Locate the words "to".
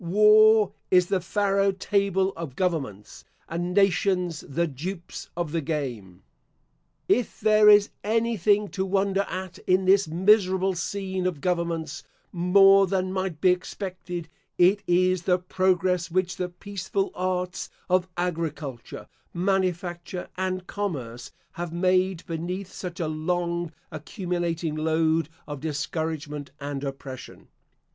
8.69-8.83